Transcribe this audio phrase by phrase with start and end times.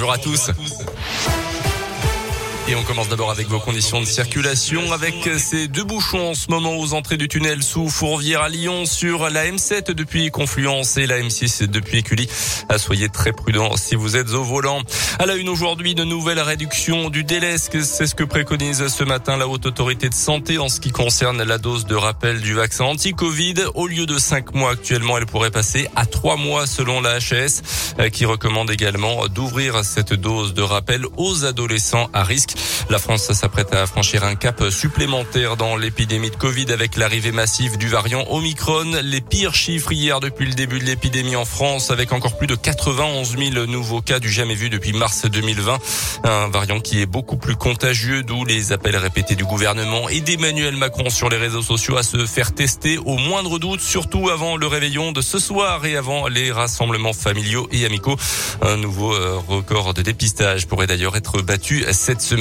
[0.00, 0.52] Bonjour à tous.
[2.70, 6.50] Et on commence d'abord avec vos conditions de circulation avec ces deux bouchons en ce
[6.50, 11.06] moment aux entrées du tunnel sous Fourvière à Lyon sur la M7 depuis Confluence et
[11.06, 12.28] la M6 depuis Écully.
[12.76, 14.82] Soyez très prudents si vous êtes au volant.
[15.18, 17.56] À la une aujourd'hui, de nouvelles réductions du délai.
[17.56, 21.42] C'est ce que préconise ce matin la Haute Autorité de Santé en ce qui concerne
[21.42, 23.64] la dose de rappel du vaccin anti-Covid?
[23.76, 27.62] Au lieu de cinq mois actuellement, elle pourrait passer à trois mois selon la HS
[28.12, 32.57] qui recommande également d'ouvrir cette dose de rappel aux adolescents à risque.
[32.90, 37.76] La France s'apprête à franchir un cap supplémentaire dans l'épidémie de Covid avec l'arrivée massive
[37.76, 39.00] du variant Omicron.
[39.02, 42.54] Les pires chiffres hier depuis le début de l'épidémie en France avec encore plus de
[42.54, 45.78] 91 000 nouveaux cas du jamais vu depuis mars 2020.
[46.24, 50.76] Un variant qui est beaucoup plus contagieux, d'où les appels répétés du gouvernement et d'Emmanuel
[50.76, 54.66] Macron sur les réseaux sociaux à se faire tester au moindre doute, surtout avant le
[54.66, 58.16] réveillon de ce soir et avant les rassemblements familiaux et amicaux.
[58.62, 62.37] Un nouveau euh, record de dépistage pourrait d'ailleurs être battu cette semaine.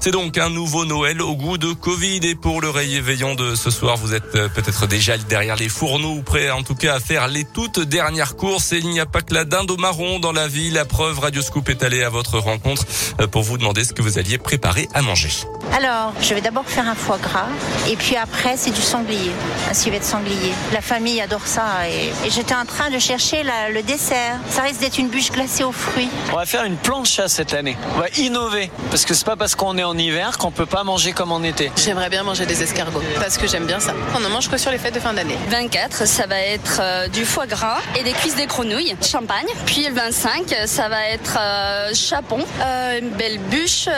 [0.00, 3.70] C'est donc un nouveau Noël au goût de Covid et pour le réveillon de ce
[3.70, 7.00] soir, vous êtes euh, peut-être déjà derrière les fourneaux ou prêt en tout cas à
[7.00, 10.20] faire les toutes dernières courses et il n'y a pas que la dinde au marron
[10.20, 10.70] dans la vie.
[10.70, 12.84] La preuve, Radio Scoop est allée à votre rencontre
[13.20, 15.30] euh, pour vous demander ce que vous alliez préparer à manger.
[15.76, 17.48] Alors, je vais d'abord faire un foie gras
[17.88, 19.32] et puis après, c'est du sanglier,
[19.68, 20.52] un civet de sanglier.
[20.72, 24.38] La famille adore ça et, j'étais en train de chercher le dessert.
[24.48, 26.08] Ça risque d'être une bûche glacée aux fruits.
[26.32, 27.76] On va faire une plancha cette année.
[27.96, 30.84] On va innover parce que c'est pas parce qu'on est en hiver qu'on peut pas
[30.84, 31.72] manger comme en été.
[31.82, 33.94] J'aimerais bien manger des escargots parce que j'aime bien ça.
[34.14, 35.38] On ne mange que sur les fêtes de fin d'année.
[35.48, 39.46] 24, ça va être euh, du foie gras et des cuisses des grenouilles, champagne.
[39.64, 43.88] Puis le 25, ça va être euh, chapon, euh, une belle bûche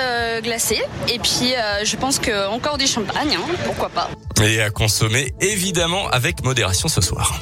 [0.44, 4.08] glacée et puis euh, je pense que encore du champagne, hein, pourquoi pas.
[4.42, 7.40] Et à consommer évidemment avec modération ce soir.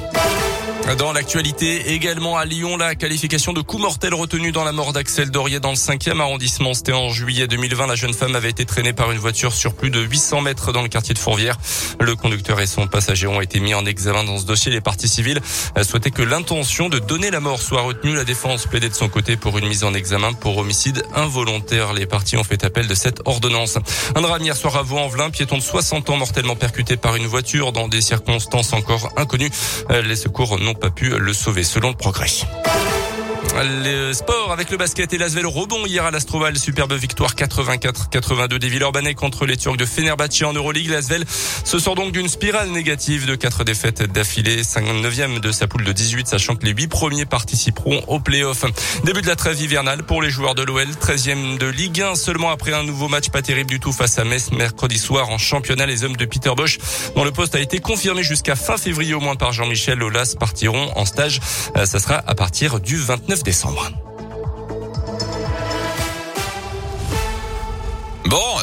[0.99, 5.31] Dans l'actualité, également à Lyon, la qualification de coup mortel retenu dans la mort d'Axel
[5.31, 6.75] Dorier dans le 5e arrondissement.
[6.75, 7.87] C'était en juillet 2020.
[7.87, 10.83] La jeune femme avait été traînée par une voiture sur plus de 800 mètres dans
[10.83, 11.57] le quartier de Fourvière.
[12.01, 14.73] Le conducteur et son passager ont été mis en examen dans ce dossier.
[14.73, 15.41] Les parties civiles
[15.83, 18.15] souhaitaient que l'intention de donner la mort soit retenue.
[18.15, 21.93] La défense plaidait de son côté pour une mise en examen pour homicide involontaire.
[21.93, 23.79] Les parties ont fait appel de cette ordonnance.
[24.17, 27.73] Un drame hier soir à Vaux-en-Velin, piéton de 60 ans mortellement percuté par une voiture
[27.73, 29.51] dans des circonstances encore inconnues.
[30.05, 32.29] Les secours n'ont pas pu le sauver selon le progrès.
[33.53, 36.57] Le sport avec le basket et l'Asvel rebond hier à l'Astroval.
[36.57, 40.89] Superbe victoire 84-82 des Villeurbanais contre les Turcs de Fenerbahçe en Euroleague.
[40.89, 41.25] L'Asvel
[41.65, 44.63] se sort donc d'une spirale négative de quatre défaites d'affilée.
[44.63, 48.65] 59e de sa poule de 18, sachant que les huit premiers participeront au play-off.
[49.05, 50.87] Début de la trêve hivernale pour les joueurs de l'OL.
[50.89, 54.25] 13e de Ligue 1 seulement après un nouveau match pas terrible du tout face à
[54.25, 55.87] Metz mercredi soir en championnat.
[55.87, 56.79] Les hommes de Peter Bosch,
[57.17, 60.93] dont le poste a été confirmé jusqu'à fin février au moins par Jean-Michel Aulas, partiront
[60.97, 61.41] en stage.
[61.77, 63.91] Euh, ça sera à partir du 29 décembre.
[68.27, 68.57] Bon,